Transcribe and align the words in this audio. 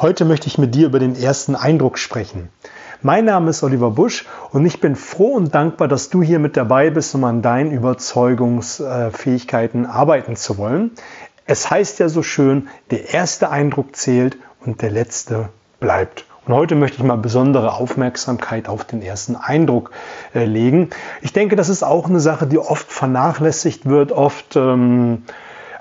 Heute 0.00 0.24
möchte 0.24 0.46
ich 0.46 0.56
mit 0.56 0.74
dir 0.74 0.86
über 0.86 0.98
den 0.98 1.14
ersten 1.14 1.54
Eindruck 1.54 1.98
sprechen. 1.98 2.48
Mein 3.02 3.26
Name 3.26 3.50
ist 3.50 3.62
Oliver 3.62 3.90
Busch 3.90 4.24
und 4.50 4.64
ich 4.64 4.80
bin 4.80 4.96
froh 4.96 5.34
und 5.34 5.54
dankbar, 5.54 5.88
dass 5.88 6.08
du 6.08 6.22
hier 6.22 6.38
mit 6.38 6.56
dabei 6.56 6.88
bist, 6.88 7.14
um 7.14 7.22
an 7.24 7.42
deinen 7.42 7.70
Überzeugungsfähigkeiten 7.70 9.84
arbeiten 9.84 10.36
zu 10.36 10.56
wollen. 10.56 10.92
Es 11.44 11.70
heißt 11.70 11.98
ja 11.98 12.08
so 12.08 12.22
schön, 12.22 12.68
der 12.90 13.12
erste 13.12 13.50
Eindruck 13.50 13.94
zählt 13.94 14.38
und 14.64 14.80
der 14.80 14.90
letzte 14.90 15.50
bleibt. 15.80 16.24
Und 16.46 16.54
heute 16.54 16.76
möchte 16.76 16.96
ich 16.96 17.04
mal 17.04 17.18
besondere 17.18 17.74
Aufmerksamkeit 17.74 18.70
auf 18.70 18.84
den 18.84 19.02
ersten 19.02 19.36
Eindruck 19.36 19.90
äh, 20.34 20.46
legen. 20.46 20.88
Ich 21.20 21.34
denke, 21.34 21.56
das 21.56 21.68
ist 21.68 21.82
auch 21.82 22.08
eine 22.08 22.20
Sache, 22.20 22.46
die 22.46 22.58
oft 22.58 22.90
vernachlässigt 22.90 23.84
wird, 23.84 24.12
oft 24.12 24.56
ähm, 24.56 25.24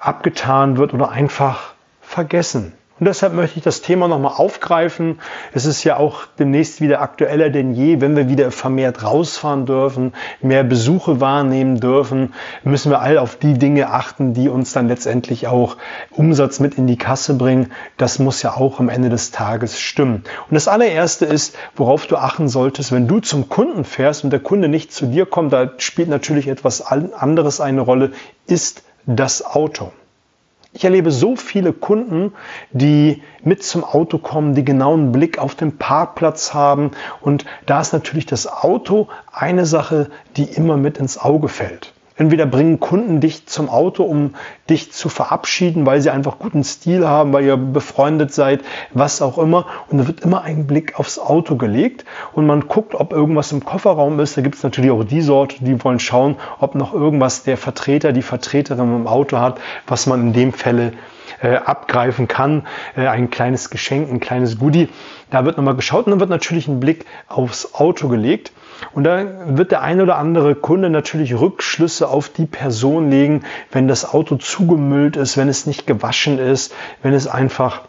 abgetan 0.02 0.76
wird 0.76 0.94
oder 0.94 1.10
einfach 1.10 1.74
vergessen. 2.02 2.74
Und 3.00 3.06
deshalb 3.06 3.34
möchte 3.34 3.58
ich 3.58 3.64
das 3.64 3.82
Thema 3.82 4.08
nochmal 4.08 4.34
aufgreifen. 4.36 5.20
Es 5.54 5.66
ist 5.66 5.84
ja 5.86 5.98
auch 5.98 6.26
demnächst 6.38 6.82
wieder 6.82 7.02
aktueller 7.02 7.50
denn 7.50 7.74
je, 7.74 8.02
wenn 8.02 8.16
wir 8.16 8.28
wieder 8.28 8.52
vermehrt 8.52 9.04
rausfahren 9.04 9.66
dürfen, 9.66 10.14
mehr 10.42 10.64
Besuche 10.64 11.22
wahrnehmen 11.22 11.80
dürfen, 11.80 12.34
müssen 12.64 12.92
wir 12.92 13.02
all 13.02 13.18
auf 13.18 13.38
die 13.38 13.54
Dinge 13.54 13.90
achten, 13.90 14.34
die 14.34 14.50
uns 14.50 14.74
dann 14.74 14.88
letztendlich 14.88 15.48
auch 15.48 15.78
Umsatz 16.12 16.60
mit 16.60 16.76
in 16.76 16.88
die 16.88 16.98
Kasse 16.98 17.36
bringen. 17.36 17.72
Das 17.98 18.20
muss 18.20 18.42
ja 18.42 18.56
auch 18.56 18.80
am 18.80 18.90
Ende 18.90 19.10
des 19.10 19.32
Tages 19.32 19.80
stimmen. 19.80 20.24
Und 20.50 20.56
das 20.56 20.68
allererste 20.68 21.26
ist, 21.26 21.56
worauf 21.76 22.06
du 22.08 22.18
achten 22.18 22.50
solltest, 22.50 22.92
wenn 22.92 23.08
du 23.08 23.20
zum 23.20 23.48
Kunden 23.48 23.86
fährst 23.86 24.24
und 24.24 24.32
der 24.32 24.42
Kunde 24.42 24.68
nicht 24.68 24.92
zu 24.92 25.06
dir 25.06 25.26
kommt, 25.26 25.54
da 25.54 25.72
spielt 25.78 26.10
natürlich 26.10 26.48
etwas 26.48 26.82
anderes 26.82 27.62
eine 27.62 27.82
Rolle, 27.82 28.12
ist 28.46 28.84
das 29.06 29.46
Auto. 29.46 29.92
Ich 30.72 30.84
erlebe 30.84 31.12
so 31.12 31.36
viele 31.36 31.74
Kunden, 31.74 32.34
die 32.72 33.24
mit 33.44 33.64
zum 33.64 33.84
Auto 33.84 34.20
kommen, 34.20 34.54
die 34.54 34.64
genauen 34.64 35.12
Blick 35.12 35.40
auf 35.40 35.56
den 35.56 35.78
Parkplatz 35.78 36.54
haben. 36.54 36.92
Und 37.22 37.46
da 37.66 37.82
ist 37.82 37.92
natürlich 37.92 38.28
das 38.28 38.46
Auto 38.46 39.08
eine 39.32 39.66
Sache, 39.66 40.12
die 40.38 40.44
immer 40.44 40.78
mit 40.78 41.00
ins 41.00 41.18
Auge 41.18 41.48
fällt. 41.48 41.94
Entweder 42.20 42.46
bringen 42.46 42.82
Kunden 42.82 43.22
dich 43.22 43.46
zum 43.46 43.70
Auto, 43.70 44.04
um 44.04 44.36
dich 44.70 44.92
zu 44.92 45.08
verabschieden, 45.08 45.86
weil 45.86 46.02
sie 46.02 46.10
einfach 46.10 46.38
guten 46.38 46.66
Stil 46.66 47.08
haben, 47.08 47.32
weil 47.32 47.46
ihr 47.46 47.56
befreundet 47.56 48.34
seid, 48.34 48.60
was 48.94 49.22
auch 49.22 49.38
immer. 49.38 49.68
Und 49.88 50.00
da 50.00 50.08
wird 50.08 50.20
immer 50.20 50.42
ein 50.44 50.68
Blick 50.68 51.00
aufs 51.00 51.18
Auto 51.18 51.56
gelegt 51.56 52.04
und 52.34 52.46
man 52.46 52.68
guckt, 52.68 52.94
ob 52.94 53.14
irgendwas 53.14 53.54
im 53.54 53.64
Kofferraum 53.64 54.20
ist. 54.20 54.36
Da 54.36 54.42
gibt 54.42 54.56
es 54.56 54.64
natürlich 54.64 54.92
auch 54.92 55.06
die 55.06 55.22
Sorte, 55.22 55.64
die 55.64 55.82
wollen 55.82 56.02
schauen, 56.02 56.36
ob 56.60 56.76
noch 56.76 56.94
irgendwas 56.94 57.44
der 57.44 57.56
Vertreter, 57.56 58.12
die 58.12 58.22
Vertreterin 58.22 58.94
im 58.98 59.08
Auto 59.08 59.40
hat, 59.40 59.62
was 59.88 60.06
man 60.06 60.20
in 60.20 60.34
dem 60.34 60.52
Fälle 60.52 60.92
äh, 61.42 61.56
abgreifen 61.56 62.28
kann. 62.28 62.68
Äh, 62.96 63.08
ein 63.08 63.30
kleines 63.30 63.70
Geschenk, 63.70 64.10
ein 64.12 64.20
kleines 64.20 64.60
Goodie. 64.60 64.90
Da 65.30 65.46
wird 65.46 65.58
nochmal 65.58 65.76
geschaut 65.76 66.06
und 66.06 66.12
dann 66.12 66.20
wird 66.20 66.30
natürlich 66.30 66.68
ein 66.68 66.80
Blick 66.80 67.06
aufs 67.28 67.74
Auto 67.74 68.08
gelegt. 68.08 68.52
Und 68.94 69.04
da 69.04 69.26
wird 69.58 69.72
der 69.72 69.82
ein 69.82 70.02
oder 70.02 70.18
andere 70.18 70.56
Kunde 70.56 70.90
natürlich 70.90 71.38
Rückschlüsse 71.38 72.08
auf 72.08 72.30
die 72.30 72.46
Person 72.46 73.10
legen, 73.10 73.44
wenn 73.72 73.88
das 73.88 74.14
Auto 74.14 74.36
zugemüllt 74.38 75.18
ist, 75.18 75.38
wenn 75.38 75.50
es 75.50 75.66
nicht 75.66 75.86
gewaschen 75.86 76.40
ist, 76.40 76.74
wenn 77.04 77.14
es 77.14 77.28
einfach 77.28 77.82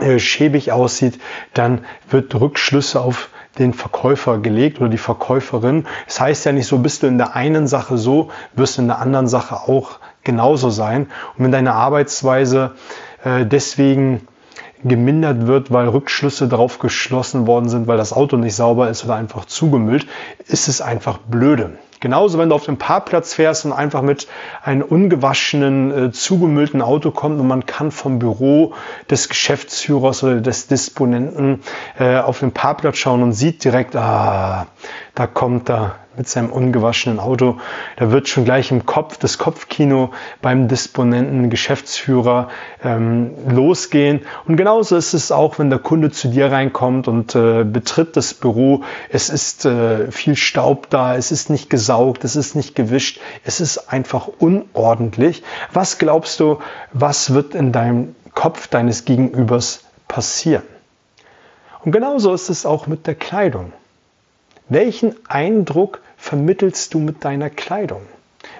äh, 0.00 0.18
schäbig 0.18 0.70
aussieht, 0.72 1.18
dann 1.54 1.84
wird 2.10 2.34
Rückschlüsse 2.34 3.00
auf 3.00 3.30
den 3.58 3.74
Verkäufer 3.74 4.38
gelegt 4.38 4.80
oder 4.80 4.88
die 4.88 4.98
Verkäuferin. 4.98 5.86
Es 6.06 6.14
das 6.14 6.20
heißt 6.20 6.46
ja 6.46 6.52
nicht 6.52 6.66
so, 6.66 6.78
bist 6.78 7.02
du 7.02 7.06
in 7.06 7.18
der 7.18 7.34
einen 7.34 7.66
Sache 7.66 7.98
so, 7.98 8.30
wirst 8.54 8.78
du 8.78 8.82
in 8.82 8.88
der 8.88 9.00
anderen 9.00 9.26
Sache 9.26 9.56
auch 9.56 9.98
genauso 10.28 10.68
sein. 10.68 11.06
Und 11.36 11.44
wenn 11.44 11.52
deine 11.52 11.72
Arbeitsweise 11.72 12.72
äh, 13.24 13.46
deswegen 13.46 14.28
gemindert 14.84 15.46
wird, 15.46 15.72
weil 15.72 15.88
Rückschlüsse 15.88 16.48
darauf 16.48 16.78
geschlossen 16.78 17.46
worden 17.46 17.70
sind, 17.70 17.86
weil 17.86 17.96
das 17.96 18.12
Auto 18.12 18.36
nicht 18.36 18.54
sauber 18.54 18.90
ist 18.90 19.04
oder 19.04 19.14
einfach 19.14 19.46
zugemüllt, 19.46 20.06
ist 20.46 20.68
es 20.68 20.82
einfach 20.82 21.16
blöde. 21.18 21.78
Genauso, 22.00 22.38
wenn 22.38 22.50
du 22.50 22.54
auf 22.54 22.66
dem 22.66 22.76
Parkplatz 22.76 23.34
fährst 23.34 23.64
und 23.64 23.72
einfach 23.72 24.02
mit 24.02 24.28
einem 24.62 24.82
ungewaschenen, 24.82 25.90
äh, 25.90 26.12
zugemüllten 26.12 26.82
Auto 26.82 27.10
kommt 27.10 27.40
und 27.40 27.48
man 27.48 27.64
kann 27.66 27.90
vom 27.90 28.18
Büro 28.20 28.74
des 29.10 29.28
Geschäftsführers 29.30 30.22
oder 30.22 30.40
des 30.40 30.68
Disponenten 30.68 31.60
äh, 31.98 32.18
auf 32.18 32.38
den 32.38 32.52
Parkplatz 32.52 32.98
schauen 32.98 33.22
und 33.22 33.32
sieht 33.32 33.64
direkt, 33.64 33.96
ah, 33.96 34.66
da 35.16 35.26
kommt 35.26 35.70
da 35.70 35.96
mit 36.18 36.28
seinem 36.28 36.50
ungewaschenen 36.50 37.20
Auto. 37.20 37.58
Da 37.96 38.10
wird 38.10 38.28
schon 38.28 38.44
gleich 38.44 38.70
im 38.70 38.84
Kopf 38.84 39.16
das 39.16 39.38
Kopfkino 39.38 40.10
beim 40.42 40.68
Disponenten, 40.68 41.48
Geschäftsführer 41.48 42.48
ähm, 42.84 43.30
losgehen. 43.48 44.22
Und 44.46 44.56
genauso 44.56 44.96
ist 44.96 45.14
es 45.14 45.32
auch, 45.32 45.58
wenn 45.58 45.70
der 45.70 45.78
Kunde 45.78 46.10
zu 46.10 46.28
dir 46.28 46.50
reinkommt 46.50 47.08
und 47.08 47.34
äh, 47.34 47.64
betritt 47.64 48.16
das 48.16 48.34
Büro. 48.34 48.82
Es 49.08 49.30
ist 49.30 49.64
äh, 49.64 50.10
viel 50.10 50.36
Staub 50.36 50.90
da, 50.90 51.16
es 51.16 51.30
ist 51.30 51.48
nicht 51.48 51.70
gesaugt, 51.70 52.24
es 52.24 52.36
ist 52.36 52.54
nicht 52.56 52.74
gewischt, 52.74 53.20
es 53.44 53.60
ist 53.60 53.92
einfach 53.92 54.28
unordentlich. 54.38 55.42
Was 55.72 55.98
glaubst 55.98 56.40
du, 56.40 56.58
was 56.92 57.32
wird 57.32 57.54
in 57.54 57.72
deinem 57.72 58.14
Kopf 58.34 58.66
deines 58.66 59.04
Gegenübers 59.04 59.84
passieren? 60.08 60.64
Und 61.84 61.92
genauso 61.92 62.34
ist 62.34 62.48
es 62.48 62.66
auch 62.66 62.86
mit 62.86 63.06
der 63.06 63.14
Kleidung. 63.14 63.72
Welchen 64.68 65.14
Eindruck 65.28 66.00
vermittelst 66.18 66.92
du 66.92 66.98
mit 66.98 67.24
deiner 67.24 67.48
Kleidung? 67.48 68.02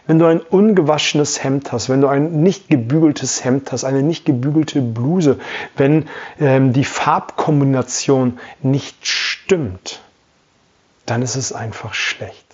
Wenn 0.06 0.19
du 0.19 0.24
ein 0.24 0.41
ungewaschenes 0.41 1.44
Hemd 1.44 1.70
hast, 1.70 1.91
wenn 1.91 2.00
du 2.00 2.08
ein 2.08 2.42
nicht 2.42 2.69
gebügeltes 2.69 3.44
Hemd 3.44 3.70
hast, 3.72 3.84
eine 3.84 4.02
nicht 4.02 4.24
gebügelte 4.24 4.80
Bluse, 4.80 5.38
wenn 5.76 6.08
ähm, 6.41 6.72
die 6.72 6.84
Farbkombination 6.84 8.38
nicht 8.62 9.06
stimmt, 9.06 10.00
dann 11.04 11.20
ist 11.20 11.36
es 11.36 11.52
einfach 11.52 11.92
schlecht. 11.92 12.47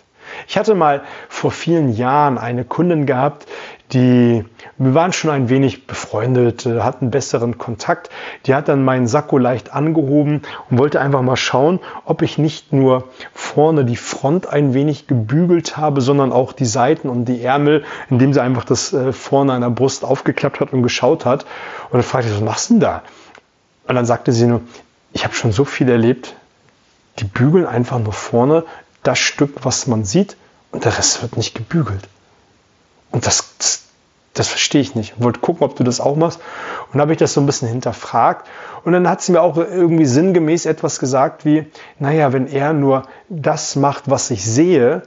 Ich 0.47 0.59
hatte 0.59 0.75
mal 0.75 1.03
vor 1.29 1.51
vielen 1.51 1.93
Jahren 1.93 2.39
eine 2.39 2.65
Kundin 2.65 3.07
gehabt, 3.07 3.47
die, 3.93 4.45
wir 4.79 4.95
waren 4.95 5.13
schon 5.13 5.31
ein 5.31 5.49
wenig 5.49 5.87
befreundet, 5.87 6.67
äh, 6.67 6.81
hatten 6.81 7.11
besseren 7.11 7.59
Kontakt. 7.59 8.11
Die 8.47 8.55
hat 8.55 8.69
dann 8.69 8.85
meinen 8.85 9.07
Sakko 9.07 9.39
leicht 9.39 9.73
angehoben 9.73 10.43
und 10.69 10.79
wollte 10.79 11.01
einfach 11.01 11.23
mal 11.23 11.37
schauen, 11.37 11.81
ob 12.05 12.23
ich 12.23 12.39
nicht 12.39 12.73
nur 12.73 13.05
vorne 13.33 13.85
die 13.85 13.97
Front 13.97 14.49
ein 14.49 14.75
wenig 14.75 15.07
gebügelt 15.07 15.77
habe, 15.77 16.01
sondern 16.01 16.33
auch 16.33 16.53
die 16.53 16.65
Seiten 16.65 17.09
und 17.09 17.27
die 17.27 17.43
Ärmel, 17.43 17.85
indem 18.11 18.33
sie 18.33 18.41
einfach 18.41 18.65
das 18.65 18.93
äh, 18.93 19.13
vorne 19.13 19.53
an 19.53 19.61
der 19.61 19.71
Brust 19.71 20.05
aufgeklappt 20.05 20.61
hat 20.61 20.73
und 20.73 20.83
geschaut 20.83 21.25
hat. 21.25 21.45
Und 21.85 21.95
dann 21.95 22.03
fragte 22.03 22.29
ich, 22.29 22.35
was 22.35 22.43
machst 22.43 22.71
du 22.71 22.75
denn 22.75 22.81
da? 22.81 23.03
Und 23.87 23.95
dann 23.95 24.07
sagte 24.07 24.33
sie 24.33 24.47
nur, 24.47 24.63
ich 25.13 25.25
habe 25.25 25.35
schon 25.35 25.53
so 25.53 25.65
viel 25.65 25.89
erlebt, 25.89 26.35
die 27.21 27.25
bügeln 27.25 27.67
einfach 27.67 28.01
nur 28.01 28.13
vorne 28.13 28.65
das 29.05 29.19
Stück, 29.19 29.65
was 29.65 29.87
man 29.87 30.05
sieht, 30.05 30.37
und 30.73 30.85
der 30.85 30.99
Rest 30.99 31.23
wird 31.23 31.37
nicht 31.37 31.55
gebügelt. 31.55 32.09
Und 33.13 33.27
das, 33.27 33.55
das, 33.59 33.85
das 34.33 34.49
verstehe 34.49 34.81
ich 34.81 34.97
nicht. 34.97 35.15
Ich 35.17 35.23
wollte 35.23 35.39
gucken, 35.39 35.65
ob 35.65 35.77
du 35.77 35.85
das 35.85 36.01
auch 36.01 36.17
machst. 36.17 36.41
Und 36.93 37.01
habe 37.01 37.13
ich 37.13 37.19
das 37.19 37.33
so 37.33 37.41
ein 37.41 37.47
bisschen 37.47 37.69
hinterfragt. 37.69 38.49
Und 38.85 38.93
dann 38.93 39.09
hat 39.09 39.23
sie 39.23 39.31
mir 39.31 39.41
auch 39.41 39.57
irgendwie 39.57 40.07
sinngemäß 40.07 40.67
etwas 40.67 40.99
gesagt 40.99 41.45
wie, 41.45 41.67
naja, 42.01 42.33
wenn 42.33 42.49
er 42.49 42.73
nur 42.73 43.05
das 43.29 43.77
macht, 43.77 44.11
was 44.11 44.33
ich 44.33 44.45
sehe, 44.45 45.03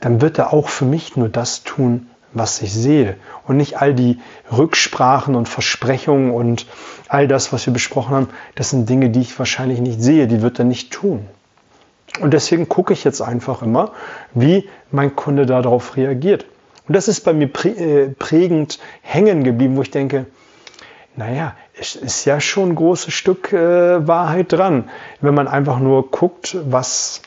dann 0.00 0.20
wird 0.20 0.38
er 0.38 0.52
auch 0.52 0.68
für 0.68 0.84
mich 0.84 1.16
nur 1.16 1.28
das 1.28 1.62
tun, 1.62 2.10
was 2.32 2.60
ich 2.60 2.72
sehe. 2.72 3.16
Und 3.46 3.58
nicht 3.58 3.80
all 3.80 3.94
die 3.94 4.18
Rücksprachen 4.50 5.36
und 5.36 5.48
Versprechungen 5.48 6.32
und 6.32 6.66
all 7.08 7.28
das, 7.28 7.52
was 7.52 7.64
wir 7.66 7.72
besprochen 7.72 8.14
haben, 8.14 8.28
das 8.56 8.70
sind 8.70 8.88
Dinge, 8.88 9.10
die 9.10 9.20
ich 9.20 9.38
wahrscheinlich 9.38 9.80
nicht 9.80 10.02
sehe, 10.02 10.26
die 10.26 10.42
wird 10.42 10.58
er 10.58 10.64
nicht 10.64 10.92
tun. 10.92 11.26
Und 12.20 12.32
deswegen 12.32 12.68
gucke 12.68 12.92
ich 12.92 13.04
jetzt 13.04 13.20
einfach 13.20 13.62
immer, 13.62 13.92
wie 14.34 14.68
mein 14.90 15.14
Kunde 15.16 15.46
darauf 15.46 15.96
reagiert. 15.96 16.46
Und 16.86 16.94
das 16.94 17.08
ist 17.08 17.20
bei 17.24 17.32
mir 17.32 17.50
äh, 17.64 18.08
prägend 18.08 18.78
hängen 19.02 19.44
geblieben, 19.44 19.76
wo 19.76 19.82
ich 19.82 19.90
denke, 19.90 20.26
naja, 21.16 21.54
es 21.78 21.96
ist 21.96 22.24
ja 22.24 22.40
schon 22.40 22.70
ein 22.70 22.74
großes 22.76 23.12
Stück 23.12 23.52
äh, 23.52 24.06
Wahrheit 24.06 24.52
dran, 24.52 24.88
wenn 25.20 25.34
man 25.34 25.48
einfach 25.48 25.78
nur 25.80 26.10
guckt, 26.10 26.56
was 26.64 27.22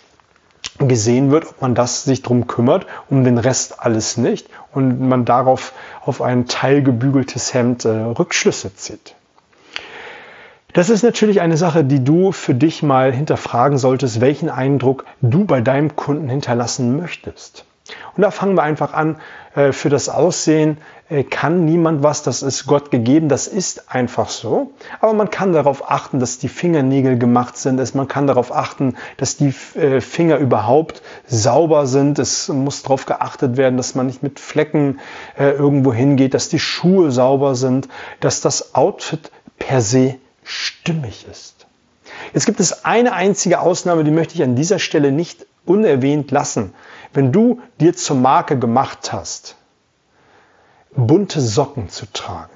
gesehen 0.80 1.32
wird, 1.32 1.48
ob 1.48 1.62
man 1.62 1.76
das 1.76 2.04
sich 2.06 2.22
drum 2.22 2.48
kümmert, 2.48 2.88
um 3.10 3.24
den 3.24 3.38
Rest 3.38 3.80
alles 3.80 4.18
nicht 4.18 4.48
und 4.74 5.00
man 5.00 5.26
darauf 5.26 5.74
auf 6.04 6.22
ein 6.22 6.48
teilgebügeltes 6.48 7.54
Hemd 7.54 7.86
äh, 7.86 7.90
Rückschlüsse 7.90 8.76
zieht. 8.76 9.16
Das 10.74 10.90
ist 10.90 11.04
natürlich 11.04 11.42
eine 11.42 11.58
Sache, 11.58 11.84
die 11.84 12.04
du 12.04 12.32
für 12.32 12.54
dich 12.54 12.82
mal 12.82 13.12
hinterfragen 13.12 13.78
solltest, 13.78 14.22
welchen 14.22 14.50
Eindruck 14.50 15.06
du 15.22 15.44
bei 15.44 15.60
deinem 15.60 15.96
Kunden 15.98 16.30
hinterlassen 16.30 16.96
möchtest. 16.98 17.66
Und 18.16 18.22
da 18.22 18.32
fangen 18.32 18.56
wir 18.56 18.64
einfach 18.64 18.94
an. 18.94 19.18
Äh, 19.54 19.74
für 19.74 19.90
das 19.90 20.08
Aussehen 20.08 20.78
äh, 21.10 21.24
kann 21.24 21.66
niemand 21.66 22.04
was, 22.04 22.24
das 22.24 22.42
ist 22.42 22.68
Gott 22.68 22.90
gegeben, 22.90 23.28
das 23.28 23.48
ist 23.48 23.92
einfach 23.92 24.30
so. 24.30 24.72
Aber 25.02 25.14
man 25.14 25.30
kann 25.30 25.52
darauf 25.52 25.92
achten, 25.92 26.20
dass 26.20 26.38
die 26.38 26.48
Fingernägel 26.48 27.18
gemacht 27.18 27.58
sind. 27.58 27.94
Man 27.96 28.08
kann 28.08 28.28
darauf 28.28 28.56
achten, 28.56 28.96
dass 29.18 29.36
die 29.36 29.54
äh, 29.76 30.00
Finger 30.00 30.38
überhaupt 30.38 31.02
sauber 31.28 31.86
sind. 31.86 32.18
Es 32.18 32.48
muss 32.48 32.84
darauf 32.84 33.06
geachtet 33.06 33.58
werden, 33.58 33.76
dass 33.76 33.94
man 33.96 34.06
nicht 34.06 34.24
mit 34.24 34.40
Flecken 34.40 35.00
irgendwo 35.38 35.92
hingeht, 35.92 36.34
dass 36.34 36.48
die 36.48 36.60
Schuhe 36.60 37.12
sauber 37.12 37.56
sind, 37.56 37.90
dass 38.22 38.40
das 38.40 38.76
Outfit 38.76 39.32
per 39.58 39.82
se 39.82 40.16
stimmig 40.44 41.26
ist. 41.30 41.68
Jetzt 42.34 42.46
gibt 42.46 42.60
es 42.60 42.86
eine 42.86 43.14
einzige 43.14 43.60
Ausnahme, 43.60 44.04
die 44.04 44.12
möchte 44.12 44.36
ich 44.36 44.44
an 44.44 44.56
dieser 44.56 44.80
Stelle 44.80 45.12
nicht 45.12 45.46
unerwähnt 45.66 46.32
lassen. 46.32 46.74
Wenn 47.14 47.32
du 47.32 47.62
dir 47.80 47.96
zur 47.96 48.16
Marke 48.18 48.58
gemacht 48.58 49.12
hast, 49.12 49.56
bunte 50.92 51.42
Socken 51.42 51.90
zu 51.90 52.06
tragen, 52.12 52.52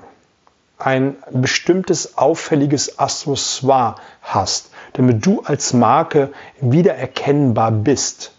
ein 0.78 1.16
bestimmtes 1.32 2.18
auffälliges 2.18 3.00
Accessoire 3.00 3.96
hast, 4.22 4.72
damit 4.94 5.26
du 5.26 5.42
als 5.42 5.74
Marke 5.74 6.32
wiedererkennbar 6.62 7.72
bist. 7.72 8.32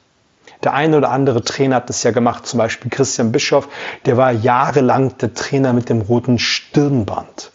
Der 0.63 0.73
eine 0.73 0.97
oder 0.97 1.11
andere 1.11 1.45
Trainer 1.45 1.77
hat 1.77 1.89
das 1.89 2.03
ja 2.03 2.11
gemacht, 2.11 2.47
zum 2.47 2.59
Beispiel 2.59 2.91
Christian 2.91 3.31
Bischoff, 3.31 3.69
der 4.05 4.17
war 4.17 4.33
jahrelang 4.33 5.17
der 5.19 5.35
Trainer 5.35 5.73
mit 5.73 5.89
dem 5.89 6.01
roten 6.01 6.39
Stirnband. 6.39 7.53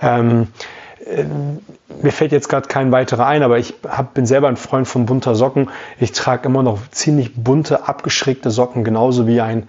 Ähm, 0.00 0.42
äh, 0.42 0.77
mir 2.02 2.12
fällt 2.12 2.32
jetzt 2.32 2.48
gerade 2.48 2.68
kein 2.68 2.92
weiterer 2.92 3.26
ein, 3.26 3.42
aber 3.42 3.58
ich 3.58 3.74
hab, 3.88 4.14
bin 4.14 4.26
selber 4.26 4.48
ein 4.48 4.56
Freund 4.56 4.86
von 4.86 5.06
bunter 5.06 5.34
Socken. 5.34 5.70
Ich 5.98 6.12
trage 6.12 6.48
immer 6.48 6.62
noch 6.62 6.78
ziemlich 6.90 7.34
bunte, 7.34 7.88
abgeschrägte 7.88 8.50
Socken, 8.50 8.84
genauso 8.84 9.26
wie 9.26 9.40
ein 9.40 9.68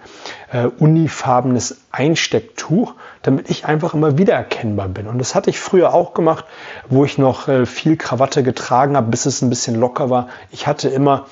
äh, 0.52 0.66
unifarbenes 0.66 1.78
Einstecktuch, 1.92 2.94
damit 3.22 3.48
ich 3.48 3.64
einfach 3.64 3.94
immer 3.94 4.18
wiedererkennbar 4.18 4.88
bin. 4.88 5.06
Und 5.06 5.18
das 5.18 5.34
hatte 5.34 5.50
ich 5.50 5.58
früher 5.58 5.94
auch 5.94 6.12
gemacht, 6.12 6.44
wo 6.88 7.04
ich 7.04 7.16
noch 7.16 7.48
äh, 7.48 7.64
viel 7.64 7.96
Krawatte 7.96 8.42
getragen 8.42 8.96
habe, 8.96 9.10
bis 9.10 9.24
es 9.26 9.40
ein 9.40 9.48
bisschen 9.48 9.76
locker 9.76 10.10
war. 10.10 10.28
Ich 10.50 10.66
hatte 10.66 10.88
immer 10.88 11.26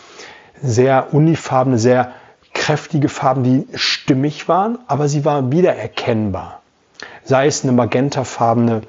sehr 0.63 1.13
unifarbene, 1.13 1.79
sehr 1.79 2.13
kräftige 2.55 3.09
Farben, 3.09 3.45
die 3.45 3.67
stimmig 3.75 4.49
waren, 4.49 4.79
aber 4.87 5.09
sie 5.09 5.25
waren 5.25 5.53
wiedererkennbar. 5.53 6.63
Sei 7.25 7.47
es 7.47 7.63
eine 7.63 7.73
magentafarbene 7.73 8.83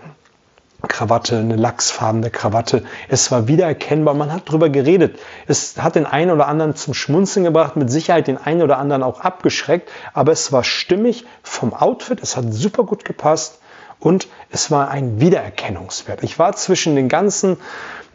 Krawatte, 0.88 1.38
eine 1.38 1.56
lachsfarbene 1.56 2.30
Krawatte. 2.30 2.84
Es 3.10 3.32
war 3.32 3.48
wiedererkennbar, 3.48 4.14
man 4.14 4.32
hat 4.32 4.48
darüber 4.48 4.70
geredet. 4.70 5.20
Es 5.48 5.78
hat 5.78 5.96
den 5.96 6.06
einen 6.06 6.32
oder 6.32 6.48
anderen 6.48 6.76
zum 6.76 6.94
Schmunzeln 6.94 7.44
gebracht, 7.44 7.76
mit 7.76 7.92
Sicherheit 7.92 8.28
den 8.28 8.38
einen 8.38 8.62
oder 8.62 8.78
anderen 8.78 9.04
auch 9.04 9.20
abgeschreckt, 9.20 9.90
aber 10.14 10.32
es 10.32 10.52
war 10.52 10.64
stimmig 10.64 11.26
vom 11.44 11.74
Outfit, 11.74 12.22
es 12.22 12.38
hat 12.38 12.54
super 12.54 12.84
gut 12.84 13.04
gepasst 13.04 13.60
und 14.00 14.28
es 14.50 14.72
war 14.72 14.90
ein 14.90 15.20
Wiedererkennungswert. 15.20 16.24
Ich 16.24 16.40
war 16.40 16.56
zwischen 16.56 16.96
den 16.96 17.10
ganzen, 17.10 17.58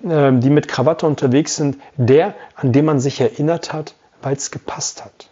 äh, 0.02 0.32
die 0.32 0.50
mit 0.50 0.68
Krawatte 0.68 1.06
unterwegs 1.06 1.56
sind, 1.56 1.76
der, 1.96 2.34
an 2.56 2.72
dem 2.72 2.86
man 2.86 2.98
sich 2.98 3.20
erinnert 3.20 3.74
hat, 3.74 3.94
weil 4.22 4.36
es 4.36 4.50
gepasst 4.50 5.04
hat. 5.04 5.28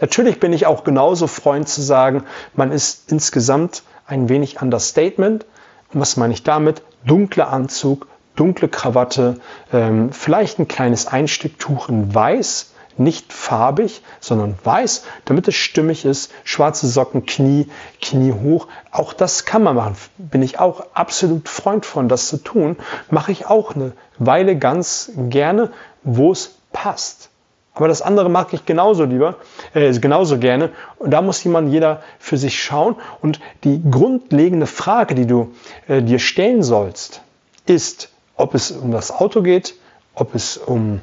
Natürlich 0.00 0.40
bin 0.40 0.52
ich 0.52 0.66
auch 0.66 0.82
genauso 0.82 1.28
Freund 1.28 1.68
zu 1.68 1.80
sagen, 1.80 2.24
man 2.54 2.72
ist 2.72 3.12
insgesamt 3.12 3.84
ein 4.04 4.28
wenig 4.28 4.60
Understatement, 4.60 5.46
und 5.92 6.00
was 6.00 6.16
meine 6.16 6.32
ich 6.32 6.42
damit? 6.42 6.82
Dunkler 7.04 7.50
Anzug, 7.50 8.06
dunkle 8.36 8.68
Krawatte, 8.68 9.40
ähm, 9.72 10.12
vielleicht 10.12 10.58
ein 10.58 10.68
kleines 10.68 11.06
Einsticktuch 11.06 11.88
in 11.88 12.14
weiß, 12.14 12.72
nicht 12.98 13.32
farbig, 13.32 14.02
sondern 14.20 14.54
weiß, 14.62 15.04
damit 15.24 15.48
es 15.48 15.54
stimmig 15.54 16.04
ist. 16.04 16.30
Schwarze 16.44 16.86
Socken, 16.86 17.26
Knie, 17.26 17.68
Knie 18.00 18.32
hoch. 18.32 18.68
Auch 18.90 19.12
das 19.12 19.44
kann 19.44 19.62
man 19.62 19.76
machen. 19.76 19.96
Bin 20.18 20.42
ich 20.42 20.58
auch 20.58 20.86
absolut 20.94 21.48
Freund 21.48 21.86
von, 21.86 22.08
das 22.08 22.28
zu 22.28 22.36
tun. 22.36 22.76
Mache 23.10 23.32
ich 23.32 23.46
auch 23.46 23.74
eine 23.74 23.92
Weile 24.18 24.56
ganz 24.56 25.10
gerne, 25.16 25.72
wo 26.02 26.32
es 26.32 26.56
passt. 26.72 27.31
Aber 27.74 27.88
das 27.88 28.02
andere 28.02 28.28
mag 28.28 28.52
ich 28.52 28.66
genauso 28.66 29.04
lieber, 29.04 29.36
äh, 29.72 29.92
genauso 29.98 30.38
gerne. 30.38 30.70
Und 30.98 31.10
da 31.10 31.22
muss 31.22 31.42
jemand 31.42 31.72
jeder 31.72 32.02
für 32.18 32.36
sich 32.36 32.62
schauen. 32.62 32.96
Und 33.22 33.40
die 33.64 33.82
grundlegende 33.90 34.66
Frage, 34.66 35.14
die 35.14 35.26
du 35.26 35.54
äh, 35.88 36.02
dir 36.02 36.18
stellen 36.18 36.62
sollst, 36.62 37.22
ist, 37.66 38.10
ob 38.36 38.54
es 38.54 38.70
um 38.70 38.90
das 38.90 39.10
Auto 39.10 39.42
geht, 39.42 39.74
ob 40.14 40.34
es 40.34 40.58
um 40.58 41.00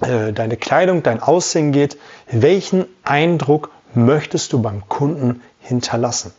äh, 0.00 0.32
deine 0.32 0.56
Kleidung, 0.56 1.02
dein 1.02 1.20
Aussehen 1.20 1.72
geht. 1.72 1.98
Welchen 2.30 2.86
Eindruck 3.02 3.70
möchtest 3.94 4.52
du 4.52 4.62
beim 4.62 4.88
Kunden 4.88 5.42
hinterlassen? 5.60 6.32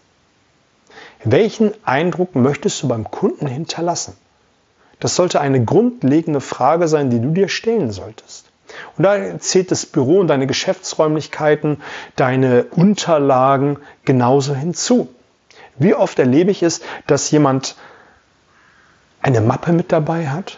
Welchen 1.23 1.73
Eindruck 1.83 2.35
möchtest 2.35 2.81
du 2.83 2.87
beim 2.87 3.11
Kunden 3.11 3.47
hinterlassen? 3.47 4.15
Das 5.01 5.15
sollte 5.15 5.41
eine 5.41 5.63
grundlegende 5.63 6.39
Frage 6.39 6.87
sein, 6.87 7.09
die 7.09 7.19
du 7.19 7.31
dir 7.31 7.49
stellen 7.49 7.91
solltest. 7.91 8.48
Und 8.97 9.03
da 9.03 9.39
zählt 9.39 9.71
das 9.71 9.85
Büro 9.85 10.19
und 10.19 10.27
deine 10.27 10.47
Geschäftsräumlichkeiten, 10.47 11.81
deine 12.15 12.65
Unterlagen 12.65 13.77
genauso 14.05 14.55
hinzu. 14.55 15.13
Wie 15.77 15.93
oft 15.93 16.19
erlebe 16.19 16.51
ich 16.51 16.61
es, 16.61 16.81
dass 17.07 17.31
jemand 17.31 17.75
eine 19.21 19.41
Mappe 19.41 19.71
mit 19.71 19.91
dabei 19.91 20.27
hat, 20.29 20.57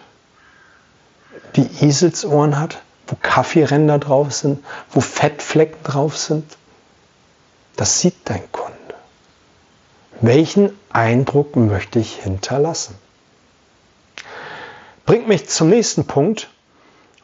die 1.55 1.67
Eselsohren 1.85 2.59
hat, 2.59 2.81
wo 3.07 3.15
Kaffeeränder 3.21 3.99
drauf 3.99 4.33
sind, 4.33 4.63
wo 4.91 5.01
Fettflecken 5.01 5.83
drauf 5.83 6.17
sind. 6.17 6.57
Das 7.75 7.99
sieht 7.99 8.15
dein 8.25 8.51
Kunde. 8.51 8.71
Welchen 10.21 10.71
Eindruck 10.91 11.55
möchte 11.55 11.99
ich 11.99 12.15
hinterlassen? 12.15 12.95
Bringt 15.05 15.27
mich 15.27 15.49
zum 15.49 15.69
nächsten 15.69 16.05
Punkt. 16.05 16.49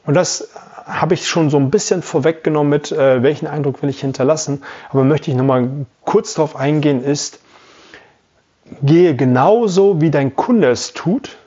Und 0.06 0.16
das 0.16 0.50
habe 0.88 1.14
ich 1.14 1.28
schon 1.28 1.50
so 1.50 1.58
ein 1.58 1.70
bisschen 1.70 2.02
vorweggenommen 2.02 2.70
mit, 2.70 2.92
äh, 2.92 3.22
welchen 3.22 3.48
Eindruck 3.48 3.82
will 3.82 3.90
ich 3.90 4.02
hinterlassen. 4.02 4.64
Aber 4.90 5.04
möchte 5.04 5.30
ich 5.30 5.38
nochmal 5.38 5.70
kurz 6.04 6.34
darauf 6.34 6.56
eingehen, 6.56 7.04
ist, 7.04 7.40
gehe 8.82 9.16
genauso 9.16 10.02
wie 10.02 10.12
dein 10.12 10.36
Kunde 10.36 10.70
es 10.70 10.94
tut, 10.94 11.38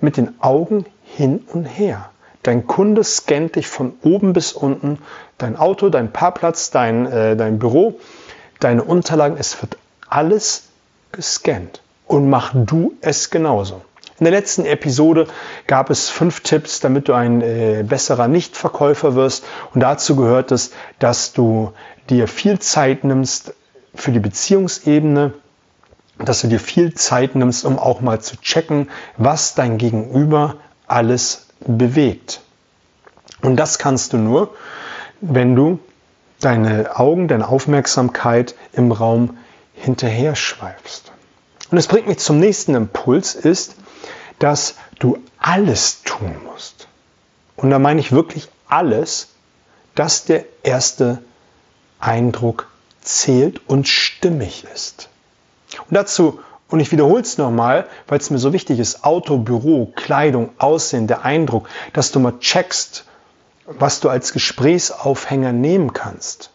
mit 0.00 0.16
den 0.16 0.40
Augen 0.40 0.86
hin 1.04 1.42
und 1.52 1.64
her. 1.64 2.10
Dein 2.42 2.66
Kunde 2.66 3.02
scannt 3.02 3.56
dich 3.56 3.66
von 3.66 3.94
oben 4.02 4.32
bis 4.32 4.52
unten, 4.52 4.98
dein 5.38 5.56
Auto, 5.56 5.88
dein 5.88 6.12
Parkplatz, 6.12 6.70
dein, 6.70 7.06
äh, 7.06 7.36
dein 7.36 7.58
Büro, 7.58 7.98
deine 8.60 8.84
Unterlagen, 8.84 9.36
es 9.38 9.60
wird 9.60 9.76
alles 10.08 10.68
gescannt. 11.12 11.82
Und 12.06 12.30
mach 12.30 12.52
du 12.54 12.94
es 13.00 13.30
genauso. 13.30 13.82
In 14.18 14.24
der 14.24 14.32
letzten 14.32 14.64
Episode 14.64 15.26
gab 15.66 15.90
es 15.90 16.08
fünf 16.08 16.40
Tipps, 16.40 16.80
damit 16.80 17.08
du 17.08 17.12
ein 17.12 17.42
äh, 17.42 17.84
besserer 17.86 18.28
Nichtverkäufer 18.28 19.14
wirst. 19.14 19.44
Und 19.74 19.80
dazu 19.82 20.16
gehört 20.16 20.52
es, 20.52 20.70
dass 20.98 21.34
du 21.34 21.72
dir 22.08 22.26
viel 22.26 22.58
Zeit 22.58 23.04
nimmst 23.04 23.52
für 23.94 24.12
die 24.12 24.20
Beziehungsebene, 24.20 25.34
dass 26.18 26.40
du 26.40 26.48
dir 26.48 26.60
viel 26.60 26.94
Zeit 26.94 27.34
nimmst, 27.34 27.66
um 27.66 27.78
auch 27.78 28.00
mal 28.00 28.20
zu 28.20 28.36
checken, 28.40 28.88
was 29.18 29.54
dein 29.54 29.76
Gegenüber 29.76 30.56
alles 30.86 31.48
bewegt. 31.60 32.40
Und 33.42 33.56
das 33.56 33.78
kannst 33.78 34.14
du 34.14 34.16
nur, 34.16 34.54
wenn 35.20 35.54
du 35.54 35.78
deine 36.40 36.98
Augen, 36.98 37.28
deine 37.28 37.48
Aufmerksamkeit 37.48 38.54
im 38.72 38.92
Raum 38.92 39.36
hinterher 39.74 40.36
schweifst. 40.36 41.12
Und 41.70 41.76
es 41.76 41.86
bringt 41.86 42.06
mich 42.06 42.18
zum 42.18 42.38
nächsten 42.38 42.74
Impuls, 42.74 43.34
ist, 43.34 43.76
dass 44.38 44.76
du 44.98 45.18
alles 45.38 46.02
tun 46.02 46.36
musst. 46.44 46.88
Und 47.56 47.70
da 47.70 47.78
meine 47.78 48.00
ich 48.00 48.12
wirklich 48.12 48.48
alles, 48.68 49.28
dass 49.94 50.24
der 50.24 50.44
erste 50.62 51.22
Eindruck 52.00 52.68
zählt 53.00 53.60
und 53.68 53.88
stimmig 53.88 54.64
ist. 54.74 55.08
Und 55.88 55.94
dazu, 55.96 56.40
und 56.68 56.80
ich 56.80 56.92
wiederhole 56.92 57.22
es 57.22 57.38
nochmal, 57.38 57.86
weil 58.08 58.18
es 58.18 58.30
mir 58.30 58.38
so 58.38 58.52
wichtig 58.52 58.78
ist, 58.78 59.04
Auto, 59.04 59.38
Büro, 59.38 59.92
Kleidung, 59.94 60.50
Aussehen, 60.58 61.06
der 61.06 61.24
Eindruck, 61.24 61.68
dass 61.92 62.12
du 62.12 62.20
mal 62.20 62.38
checkst, 62.40 63.04
was 63.66 64.00
du 64.00 64.08
als 64.08 64.32
Gesprächsaufhänger 64.32 65.52
nehmen 65.52 65.92
kannst. 65.92 66.50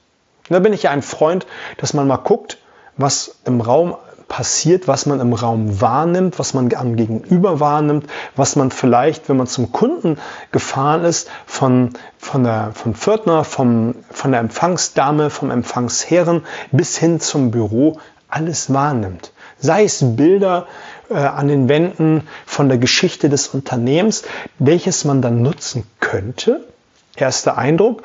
Und 0.50 0.54
da 0.54 0.60
bin 0.60 0.74
ich 0.74 0.84
ja 0.84 0.92
ein 0.92 1.02
Freund, 1.02 1.48
dass 1.78 1.94
man 1.94 2.08
mal 2.08 2.18
guckt, 2.18 2.58
was 2.98 3.36
im 3.46 3.62
Raum 3.62 3.96
passiert, 4.32 4.88
was 4.88 5.06
man 5.06 5.20
im 5.20 5.34
Raum 5.34 5.82
wahrnimmt, 5.82 6.40
was 6.40 6.54
man 6.54 6.74
am 6.74 6.96
Gegenüber 6.96 7.60
wahrnimmt, 7.60 8.08
was 8.38 8.56
man 8.56 8.72
vielleicht, 8.72 9.28
wenn 9.28 9.36
man 9.36 9.46
zum 9.46 9.74
Kunden 9.74 10.18
gefahren 10.54 11.04
ist, 11.04 11.30
von, 11.46 11.90
von 12.18 12.46
der 12.46 12.72
von 12.74 12.96
Pförtner, 12.96 13.44
vom, 13.44 13.94
von 14.10 14.32
der 14.32 14.40
Empfangsdame, 14.40 15.30
vom 15.30 15.52
Empfangsherren 15.52 16.46
bis 16.72 16.98
hin 16.98 17.20
zum 17.20 17.52
Büro 17.52 18.00
alles 18.30 18.74
wahrnimmt. 18.74 19.34
Sei 19.60 19.84
es 19.84 20.00
Bilder 20.02 20.66
äh, 21.10 21.16
an 21.16 21.50
den 21.50 21.68
Wänden 21.68 22.26
von 22.46 22.70
der 22.70 22.78
Geschichte 22.78 23.28
des 23.28 23.50
Unternehmens, 23.50 24.24
welches 24.60 25.04
man 25.04 25.22
dann 25.22 25.42
nutzen 25.42 25.84
könnte. 26.00 26.66
Erster 27.18 27.58
Eindruck, 27.58 28.04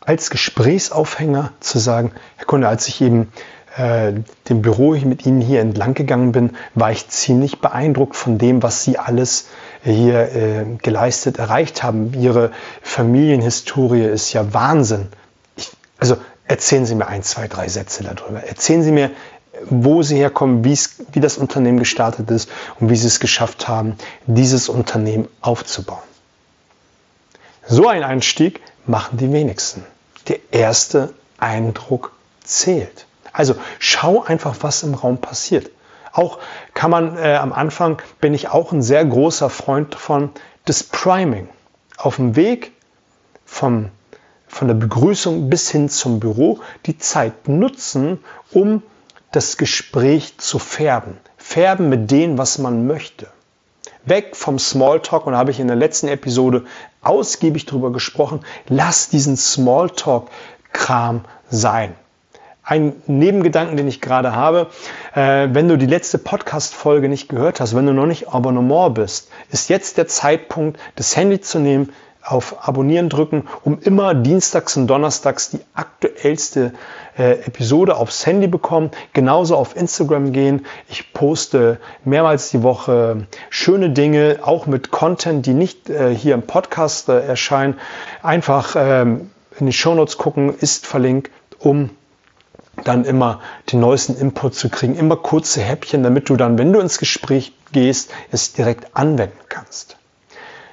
als 0.00 0.28
Gesprächsaufhänger 0.28 1.52
zu 1.60 1.78
sagen, 1.78 2.12
Herr 2.36 2.44
Kunde, 2.44 2.68
als 2.68 2.88
ich 2.88 3.00
eben 3.00 3.32
äh, 3.76 4.12
dem 4.48 4.62
Büro 4.62 4.92
mit 4.92 5.26
Ihnen 5.26 5.40
hier 5.40 5.60
entlang 5.60 5.94
gegangen 5.94 6.32
bin, 6.32 6.56
war 6.74 6.90
ich 6.90 7.08
ziemlich 7.08 7.60
beeindruckt 7.60 8.16
von 8.16 8.38
dem, 8.38 8.62
was 8.62 8.84
Sie 8.84 8.98
alles 8.98 9.48
hier 9.82 10.34
äh, 10.34 10.64
geleistet, 10.82 11.38
erreicht 11.38 11.82
haben. 11.82 12.12
Ihre 12.14 12.50
Familienhistorie 12.82 14.04
ist 14.04 14.32
ja 14.32 14.52
Wahnsinn. 14.52 15.08
Ich, 15.56 15.70
also 15.98 16.16
erzählen 16.44 16.86
Sie 16.86 16.94
mir 16.94 17.06
ein, 17.06 17.22
zwei, 17.22 17.48
drei 17.48 17.68
Sätze 17.68 18.02
darüber. 18.02 18.42
Erzählen 18.42 18.82
Sie 18.82 18.92
mir, 18.92 19.10
wo 19.68 20.02
sie 20.02 20.16
herkommen, 20.16 20.64
wie 20.64 21.20
das 21.20 21.36
Unternehmen 21.36 21.78
gestartet 21.78 22.30
ist 22.30 22.48
und 22.78 22.88
wie 22.90 22.96
sie 22.96 23.06
es 23.06 23.20
geschafft 23.20 23.68
haben, 23.68 23.96
dieses 24.26 24.68
Unternehmen 24.68 25.28
aufzubauen. 25.40 26.02
So 27.66 27.88
ein 27.88 28.02
Einstieg 28.02 28.60
machen 28.86 29.18
die 29.18 29.32
wenigsten. 29.32 29.84
Der 30.28 30.38
erste 30.50 31.12
Eindruck 31.38 32.12
zählt. 32.42 33.06
Also 33.32 33.54
schau 33.78 34.22
einfach, 34.22 34.56
was 34.60 34.82
im 34.82 34.94
Raum 34.94 35.18
passiert. 35.18 35.70
Auch 36.12 36.38
kann 36.74 36.90
man 36.90 37.16
äh, 37.16 37.36
am 37.36 37.52
Anfang, 37.52 38.02
bin 38.20 38.34
ich 38.34 38.48
auch 38.48 38.72
ein 38.72 38.82
sehr 38.82 39.04
großer 39.04 39.50
Freund 39.50 39.94
von 39.94 40.30
des 40.66 40.82
Priming. 40.84 41.48
Auf 41.96 42.16
dem 42.16 42.36
Weg 42.36 42.72
vom, 43.44 43.90
von 44.48 44.68
der 44.68 44.74
Begrüßung 44.74 45.50
bis 45.50 45.70
hin 45.70 45.88
zum 45.88 46.18
Büro 46.18 46.60
die 46.86 46.98
Zeit 46.98 47.48
nutzen, 47.48 48.18
um 48.50 48.82
das 49.32 49.56
Gespräch 49.56 50.38
zu 50.38 50.58
färben. 50.58 51.16
Färben 51.36 51.88
mit 51.88 52.10
dem, 52.10 52.38
was 52.38 52.58
man 52.58 52.86
möchte. 52.86 53.28
Weg 54.04 54.34
vom 54.34 54.58
Smalltalk 54.58 55.26
und 55.26 55.34
da 55.34 55.38
habe 55.38 55.50
ich 55.50 55.60
in 55.60 55.66
der 55.66 55.76
letzten 55.76 56.08
Episode 56.08 56.64
ausgiebig 57.02 57.66
darüber 57.66 57.92
gesprochen. 57.92 58.40
Lass 58.68 59.08
diesen 59.08 59.36
Smalltalk-Kram 59.36 61.24
sein. 61.48 61.94
Ein 62.70 63.02
Nebengedanken, 63.08 63.76
den 63.76 63.88
ich 63.88 64.00
gerade 64.00 64.32
habe, 64.36 64.68
äh, 65.16 65.48
wenn 65.50 65.66
du 65.66 65.76
die 65.76 65.86
letzte 65.86 66.18
Podcast-Folge 66.18 67.08
nicht 67.08 67.28
gehört 67.28 67.58
hast, 67.58 67.74
wenn 67.74 67.84
du 67.84 67.92
noch 67.92 68.06
nicht 68.06 68.28
Abonnement 68.28 68.94
bist, 68.94 69.28
ist 69.50 69.70
jetzt 69.70 69.98
der 69.98 70.06
Zeitpunkt, 70.06 70.78
das 70.94 71.16
Handy 71.16 71.40
zu 71.40 71.58
nehmen, 71.58 71.92
auf 72.22 72.68
Abonnieren 72.68 73.08
drücken, 73.08 73.48
um 73.64 73.80
immer 73.80 74.14
dienstags 74.14 74.76
und 74.76 74.86
donnerstags 74.86 75.50
die 75.50 75.58
aktuellste 75.74 76.72
äh, 77.18 77.40
Episode 77.44 77.96
aufs 77.96 78.24
Handy 78.24 78.46
bekommen. 78.46 78.92
Genauso 79.14 79.56
auf 79.56 79.74
Instagram 79.74 80.30
gehen. 80.30 80.64
Ich 80.88 81.12
poste 81.12 81.80
mehrmals 82.04 82.50
die 82.50 82.62
Woche 82.62 83.26
schöne 83.48 83.90
Dinge, 83.90 84.38
auch 84.42 84.66
mit 84.66 84.92
Content, 84.92 85.44
die 85.44 85.54
nicht 85.54 85.90
äh, 85.90 86.14
hier 86.14 86.34
im 86.34 86.42
Podcast 86.42 87.08
äh, 87.08 87.18
erscheinen. 87.18 87.80
Einfach 88.22 88.76
ähm, 88.78 89.32
in 89.58 89.66
die 89.66 89.72
Shownotes 89.72 90.18
gucken, 90.18 90.54
ist 90.56 90.86
verlinkt, 90.86 91.32
um 91.58 91.90
dann 92.84 93.04
immer 93.04 93.40
den 93.72 93.80
neuesten 93.80 94.16
Input 94.16 94.54
zu 94.54 94.68
kriegen. 94.68 94.96
Immer 94.96 95.16
kurze 95.16 95.60
Häppchen, 95.60 96.02
damit 96.02 96.28
du 96.28 96.36
dann, 96.36 96.58
wenn 96.58 96.72
du 96.72 96.80
ins 96.80 96.98
Gespräch 96.98 97.52
gehst, 97.72 98.10
es 98.30 98.52
direkt 98.52 98.96
anwenden 98.96 99.38
kannst. 99.48 99.96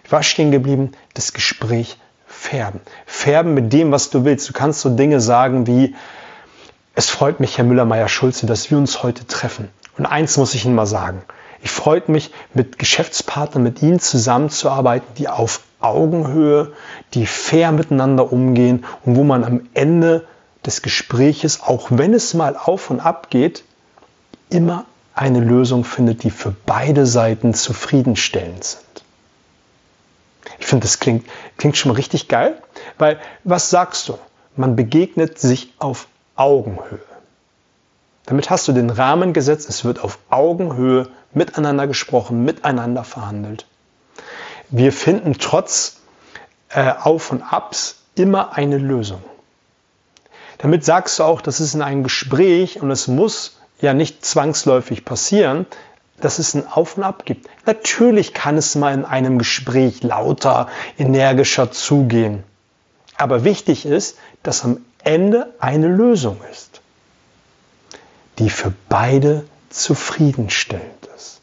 Ich 0.03 0.11
war 0.11 0.23
stehen 0.23 0.51
geblieben, 0.51 0.93
das 1.13 1.33
Gespräch 1.33 1.97
färben. 2.25 2.79
Färben 3.05 3.53
mit 3.53 3.73
dem, 3.73 3.91
was 3.91 4.09
du 4.09 4.23
willst. 4.23 4.47
Du 4.49 4.53
kannst 4.53 4.81
so 4.81 4.89
Dinge 4.89 5.19
sagen 5.19 5.67
wie, 5.67 5.95
es 6.95 7.09
freut 7.09 7.39
mich, 7.39 7.57
Herr 7.57 7.65
Müller-Meyer-Schulze, 7.65 8.45
dass 8.45 8.71
wir 8.71 8.77
uns 8.77 9.03
heute 9.03 9.27
treffen. 9.27 9.69
Und 9.97 10.05
eins 10.05 10.37
muss 10.37 10.53
ich 10.53 10.65
Ihnen 10.65 10.75
mal 10.75 10.85
sagen. 10.85 11.21
Ich 11.61 11.71
freue 11.71 12.03
mich, 12.07 12.31
mit 12.53 12.79
Geschäftspartnern, 12.79 13.63
mit 13.63 13.81
Ihnen 13.81 13.99
zusammenzuarbeiten, 13.99 15.07
die 15.17 15.27
auf 15.27 15.61
Augenhöhe, 15.79 16.73
die 17.13 17.25
fair 17.25 17.71
miteinander 17.71 18.31
umgehen 18.31 18.85
und 19.03 19.15
wo 19.15 19.23
man 19.23 19.43
am 19.43 19.61
Ende 19.73 20.25
des 20.67 20.83
Gespräches, 20.83 21.61
auch 21.61 21.87
wenn 21.89 22.13
es 22.13 22.33
mal 22.35 22.55
auf 22.55 22.91
und 22.91 22.99
ab 22.99 23.31
geht, 23.31 23.63
immer 24.49 24.85
eine 25.15 25.39
Lösung 25.39 25.83
findet, 25.83 26.23
die 26.23 26.29
für 26.29 26.55
beide 26.65 27.07
Seiten 27.07 27.55
zufriedenstellend 27.55 28.63
sind. 28.63 28.83
Ich 30.59 30.67
finde, 30.67 30.83
das 30.83 30.99
klingt, 30.99 31.25
klingt 31.57 31.77
schon 31.77 31.91
mal 31.91 31.95
richtig 31.95 32.27
geil, 32.27 32.61
weil 32.97 33.19
was 33.43 33.69
sagst 33.69 34.07
du? 34.09 34.19
Man 34.55 34.75
begegnet 34.75 35.39
sich 35.39 35.73
auf 35.79 36.07
Augenhöhe. 36.35 36.99
Damit 38.25 38.49
hast 38.49 38.67
du 38.67 38.73
den 38.73 38.89
Rahmen 38.89 39.33
gesetzt, 39.33 39.69
es 39.69 39.85
wird 39.85 40.03
auf 40.03 40.19
Augenhöhe 40.29 41.09
miteinander 41.33 41.87
gesprochen, 41.87 42.43
miteinander 42.43 43.03
verhandelt. 43.03 43.65
Wir 44.69 44.91
finden 44.91 45.37
trotz 45.39 46.01
äh, 46.69 46.91
Auf 47.01 47.31
und 47.31 47.41
Abs 47.41 48.01
immer 48.15 48.53
eine 48.57 48.77
Lösung. 48.77 49.23
Damit 50.57 50.83
sagst 50.83 51.19
du 51.19 51.23
auch, 51.23 51.41
das 51.41 51.59
ist 51.59 51.75
in 51.75 51.81
einem 51.81 52.03
Gespräch 52.03 52.81
und 52.81 52.89
es 52.89 53.07
muss 53.07 53.57
ja 53.79 53.93
nicht 53.93 54.25
zwangsläufig 54.25 55.05
passieren, 55.05 55.65
dass 56.19 56.39
es 56.39 56.55
ein 56.55 56.67
Auf 56.67 56.97
und 56.97 57.03
Ab 57.03 57.25
gibt. 57.25 57.47
Natürlich 57.65 58.33
kann 58.33 58.57
es 58.57 58.75
mal 58.75 58.93
in 58.93 59.05
einem 59.05 59.37
Gespräch 59.37 60.01
lauter, 60.01 60.67
energischer 60.97 61.71
zugehen. 61.71 62.43
Aber 63.17 63.43
wichtig 63.43 63.85
ist, 63.85 64.17
dass 64.41 64.63
am 64.63 64.79
Ende 65.03 65.53
eine 65.59 65.87
Lösung 65.87 66.39
ist, 66.51 66.81
die 68.39 68.49
für 68.49 68.73
beide 68.89 69.45
zufriedenstellend 69.69 71.07
ist. 71.15 71.41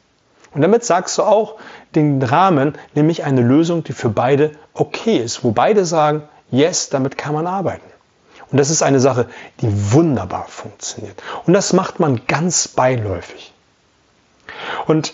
Und 0.53 0.61
damit 0.61 0.85
sagst 0.85 1.19
du 1.19 1.23
auch 1.23 1.57
den 1.95 2.23
Rahmen, 2.23 2.75
nämlich 2.95 3.25
eine 3.25 3.43
Lösung, 3.43 3.85
die 3.85 3.93
für 3.93 4.09
beide 4.09 4.53
okay 4.73 5.19
ist, 5.19 5.45
wo 5.45 5.53
beide 5.53 5.85
sagen, 5.85 6.23
yes, 6.51 6.89
damit 6.89 7.17
kann 7.17 7.35
man 7.35 7.47
arbeiten. 7.47 7.94
Und 8.55 8.59
das 8.59 8.71
ist 8.71 8.85
eine 8.85 9.01
Sache, 9.01 9.27
die 9.63 9.93
wunderbar 9.93 10.47
funktioniert. 10.47 11.21
Und 11.45 11.55
das 11.55 11.73
macht 11.73 11.99
man 11.99 12.21
ganz 12.29 12.69
beiläufig. 12.69 13.53
Und 14.87 15.13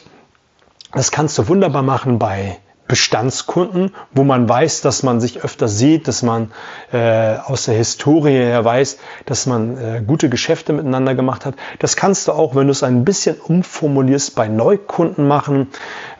das 0.92 1.10
kannst 1.10 1.38
du 1.38 1.48
wunderbar 1.48 1.80
machen 1.80 2.18
bei 2.18 2.58
Bestandskunden, 2.86 3.94
wo 4.12 4.24
man 4.24 4.46
weiß, 4.46 4.82
dass 4.82 5.02
man 5.02 5.22
sich 5.22 5.42
öfter 5.42 5.68
sieht, 5.68 6.06
dass 6.06 6.22
man 6.22 6.52
äh, 6.92 7.36
aus 7.38 7.64
der 7.64 7.76
Historie 7.76 8.32
her 8.32 8.62
weiß, 8.62 8.98
dass 9.24 9.46
man 9.46 9.78
äh, 9.78 10.02
gute 10.06 10.28
Geschäfte 10.28 10.74
miteinander 10.74 11.14
gemacht 11.14 11.46
hat. 11.46 11.54
Das 11.78 11.96
kannst 11.96 12.28
du 12.28 12.32
auch, 12.32 12.54
wenn 12.54 12.66
du 12.66 12.72
es 12.72 12.82
ein 12.82 13.06
bisschen 13.06 13.40
umformulierst, 13.40 14.34
bei 14.34 14.48
Neukunden 14.48 15.26
machen 15.26 15.68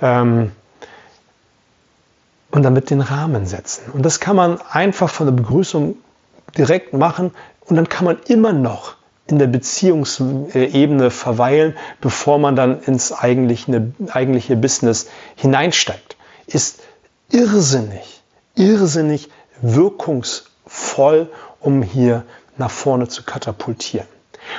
ähm, 0.00 0.52
und 2.50 2.62
damit 2.62 2.88
den 2.88 3.02
Rahmen 3.02 3.44
setzen. 3.44 3.90
Und 3.92 4.06
das 4.06 4.20
kann 4.20 4.36
man 4.36 4.58
einfach 4.70 5.10
von 5.10 5.26
der 5.26 5.34
Begrüßung 5.34 5.96
direkt 6.57 6.92
machen 6.92 7.33
und 7.66 7.76
dann 7.76 7.88
kann 7.88 8.04
man 8.04 8.19
immer 8.26 8.52
noch 8.52 8.97
in 9.26 9.38
der 9.38 9.47
Beziehungsebene 9.47 11.11
verweilen, 11.11 11.76
bevor 12.00 12.38
man 12.38 12.57
dann 12.57 12.83
ins 12.83 13.12
eigentliche, 13.12 13.92
eigentliche 14.11 14.57
Business 14.57 15.09
hineinsteigt. 15.37 16.16
Ist 16.47 16.80
irrsinnig, 17.30 18.23
irrsinnig 18.57 19.30
wirkungsvoll, 19.62 21.30
um 21.61 21.83
hier 21.83 22.25
nach 22.57 22.71
vorne 22.71 23.09
zu 23.09 23.23
katapultieren. 23.23 24.09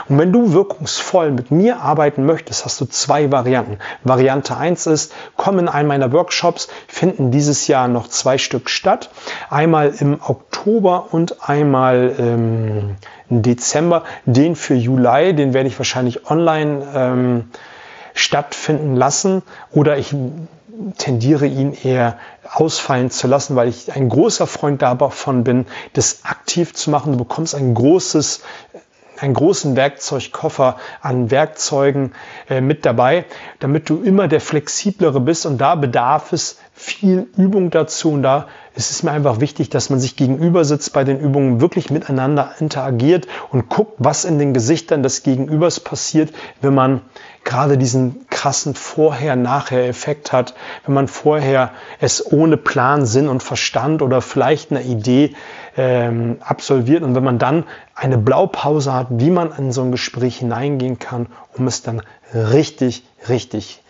Und 0.08 0.18
wenn 0.18 0.32
du 0.32 0.54
wirkungsvoll 0.54 1.32
mit 1.32 1.52
mir 1.52 1.82
arbeiten 1.82 2.26
möchtest, 2.26 2.66
hast 2.66 2.80
du 2.82 2.86
zwei 2.86 3.32
Varianten. 3.32 3.78
Variante 4.04 4.58
1 4.58 4.88
ist, 4.88 5.14
komm 5.38 5.60
in 5.60 5.68
einen 5.68 5.88
meiner 5.88 6.12
Workshops, 6.12 6.68
finden 6.88 7.32
dieses 7.32 7.68
Jahr 7.68 7.88
noch 7.88 8.08
zwei 8.08 8.38
Stück 8.38 8.70
statt. 8.70 9.10
Einmal 9.50 9.94
im 10.00 10.20
Oktober 10.22 11.08
und 11.12 11.50
einmal 11.50 12.16
ähm, 12.18 12.96
im 13.30 13.42
Dezember. 13.42 14.04
Den 14.26 14.56
für 14.56 14.76
Juli, 14.76 15.34
den 15.34 15.54
werde 15.54 15.68
ich 15.68 15.80
wahrscheinlich 15.80 16.30
online 16.30 16.88
ähm, 16.94 17.50
stattfinden 18.14 18.96
lassen. 18.96 19.42
Oder 19.72 19.98
ich 19.98 20.14
tendiere 20.98 21.46
ihn 21.46 21.74
eher 21.74 22.18
ausfallen 22.52 23.12
zu 23.12 23.28
lassen, 23.28 23.56
weil 23.56 23.68
ich 23.68 23.94
ein 23.94 24.10
großer 24.10 24.48
Freund 24.48 24.82
davon 24.82 25.44
bin, 25.44 25.66
das 25.94 26.22
aktiv 26.24 26.74
zu 26.74 26.90
machen. 26.90 27.14
Du 27.14 27.18
bekommst 27.18 27.56
ein 27.56 27.74
großes 27.74 28.42
einen 29.22 29.34
großen 29.34 29.76
Werkzeugkoffer 29.76 30.78
an 31.02 31.30
Werkzeugen 31.32 32.14
äh, 32.50 32.60
mit 32.60 32.86
dabei, 32.86 33.26
damit 33.60 33.90
du 33.90 34.02
immer 34.02 34.28
der 34.28 34.42
flexiblere 34.42 35.20
bist 35.20 35.46
und 35.46 35.60
da 35.60 35.76
bedarf 35.76 36.34
es 36.34 36.60
viel 36.74 37.28
Übung 37.38 37.70
dazu 37.70 38.12
und 38.12 38.24
da 38.24 38.48
ist 38.74 38.92
es 38.92 39.04
mir 39.04 39.12
einfach 39.12 39.42
wichtig, 39.42 39.70
dass 39.70 39.90
man 39.90 40.00
sich 40.00 40.16
gegenüber 40.16 40.64
sitzt 40.64 40.94
bei 40.94 41.04
den 41.04 41.20
Übungen, 41.20 41.60
wirklich 41.60 41.90
miteinander 41.90 42.54
interagiert 42.60 43.28
und 43.50 43.70
guckt, 43.70 43.96
was 43.98 44.24
in 44.24 44.40
den 44.40 44.54
Gesichtern 44.54 45.04
des 45.04 45.24
Gegenübers 45.24 45.82
passiert, 45.82 46.34
wenn 46.62 46.74
man 46.74 47.02
gerade 47.44 47.78
diesen 47.78 48.28
krassen 48.30 48.76
Vorher-Nachher-Effekt 48.76 50.32
hat, 50.32 50.54
wenn 50.86 50.94
man 50.94 51.08
vorher 51.08 51.72
es 52.00 52.32
ohne 52.32 52.56
Plan, 52.56 53.06
Sinn 53.06 53.28
und 53.28 53.44
Verstand 53.44 54.02
oder 54.02 54.22
vielleicht 54.22 54.72
eine 54.72 54.84
Idee 54.84 55.34
ähm, 55.76 56.38
absolviert 56.42 57.04
und 57.04 57.16
wenn 57.16 57.24
man 57.24 57.40
dann 57.40 57.66
eine 57.96 58.18
Blaupause 58.18 58.94
hat, 58.94 59.08
wie 59.12 59.32
man 59.32 59.52
in 59.58 59.72
so 59.72 59.82
ein 59.82 59.92
Gespräch 59.92 60.38
hineingehen 60.38 60.98
kann, 60.98 61.28
um 61.58 61.68
es 61.68 61.82
dann 61.82 62.02
richtig, 62.34 63.04
richtig 63.28 63.84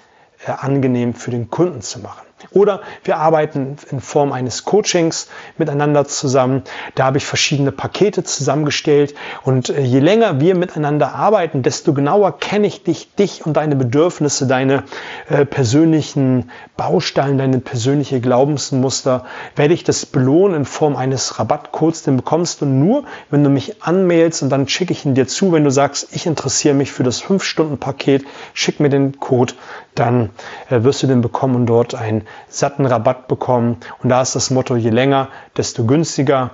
äh, 0.45 0.51
angenehm 0.51 1.13
für 1.13 1.31
den 1.31 1.50
Kunden 1.50 1.81
zu 1.81 2.00
machen. 2.00 2.30
Oder 2.51 2.81
wir 3.03 3.17
arbeiten 3.17 3.77
in 3.91 4.01
Form 4.01 4.31
eines 4.31 4.65
Coachings 4.65 5.27
miteinander 5.57 6.05
zusammen. 6.05 6.63
Da 6.95 7.05
habe 7.05 7.17
ich 7.17 7.25
verschiedene 7.25 7.71
Pakete 7.71 8.24
zusammengestellt. 8.24 9.13
Und 9.43 9.69
äh, 9.69 9.81
je 9.81 10.00
länger 10.00 10.39
wir 10.39 10.55
miteinander 10.55 11.13
arbeiten, 11.13 11.62
desto 11.62 11.93
genauer 11.93 12.39
kenne 12.39 12.67
ich 12.67 12.83
dich, 12.83 13.13
dich 13.15 13.45
und 13.45 13.57
deine 13.57 13.75
Bedürfnisse, 13.75 14.48
deine 14.48 14.83
äh, 15.29 15.45
persönlichen 15.45 16.51
Bausteine, 16.77 17.38
deine 17.38 17.60
persönliche 17.60 18.19
Glaubensmuster. 18.21 19.25
Werde 19.55 19.74
ich 19.74 19.83
das 19.83 20.05
belohnen 20.05 20.57
in 20.57 20.65
Form 20.65 20.95
eines 20.95 21.39
Rabattcodes. 21.39 22.03
Den 22.03 22.17
bekommst 22.17 22.62
du 22.62 22.65
nur, 22.65 23.03
wenn 23.29 23.43
du 23.43 23.50
mich 23.50 23.83
anmailst 23.83 24.43
und 24.43 24.50
dann 24.50 24.67
schicke 24.67 24.93
ich 24.93 25.05
ihn 25.05 25.15
dir 25.15 25.27
zu. 25.27 25.51
Wenn 25.51 25.63
du 25.63 25.71
sagst, 25.71 26.10
ich 26.12 26.25
interessiere 26.25 26.74
mich 26.74 26.91
für 26.91 27.03
das 27.03 27.24
5-Stunden-Paket, 27.24 28.25
schick 28.53 28.79
mir 28.79 28.89
den 28.89 29.19
Code, 29.19 29.53
dann 29.95 30.29
äh, 30.69 30.83
wirst 30.83 31.03
du 31.03 31.07
den 31.07 31.21
bekommen 31.21 31.55
und 31.55 31.65
dort 31.65 31.95
ein 31.95 32.24
satten 32.50 32.85
Rabatt 32.85 33.27
bekommen. 33.27 33.77
Und 34.01 34.09
da 34.09 34.21
ist 34.21 34.35
das 34.35 34.51
Motto, 34.51 34.75
je 34.75 34.89
länger, 34.89 35.29
desto 35.57 35.85
günstiger. 35.85 36.51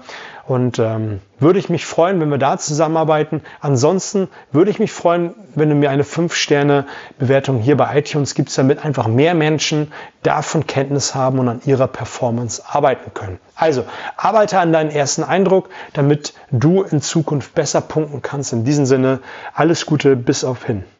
Und 0.47 0.79
ähm, 0.79 1.19
würde 1.39 1.59
ich 1.59 1.69
mich 1.69 1.85
freuen, 1.85 2.21
wenn 2.21 2.29
wir 2.29 2.37
da 2.37 2.57
zusammenarbeiten. 2.57 3.41
Ansonsten 3.59 4.29
würde 4.53 4.71
ich 4.71 4.79
mich 4.79 4.93
freuen, 4.93 5.35
wenn 5.55 5.67
du 5.67 5.75
mir 5.75 5.89
eine 5.89 6.03
5-Sterne-Bewertung 6.03 7.59
hier 7.59 7.75
bei 7.75 7.97
iTunes 7.97 8.33
gibst, 8.33 8.57
damit 8.57 8.85
einfach 8.85 9.07
mehr 9.07 9.33
Menschen 9.33 9.91
davon 10.23 10.65
Kenntnis 10.65 11.13
haben 11.15 11.39
und 11.39 11.49
an 11.49 11.61
ihrer 11.65 11.87
Performance 11.87 12.63
arbeiten 12.65 13.13
können. 13.13 13.39
Also 13.55 13.83
arbeite 14.15 14.59
an 14.59 14.71
deinen 14.71 14.89
ersten 14.89 15.23
Eindruck, 15.23 15.69
damit 15.91 16.33
du 16.49 16.83
in 16.83 17.01
Zukunft 17.01 17.53
besser 17.53 17.81
punkten 17.81 18.21
kannst. 18.21 18.53
In 18.53 18.63
diesem 18.63 18.85
Sinne, 18.85 19.19
alles 19.53 19.85
Gute, 19.85 20.15
bis 20.15 20.45
auf 20.45 20.63
hin. 20.63 20.85